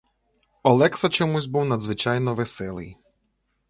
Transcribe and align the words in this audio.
Олекса 0.63 1.09
чомусь 1.09 1.45
був 1.45 1.65
надзвичайно 1.65 2.35
веселий. 2.35 2.97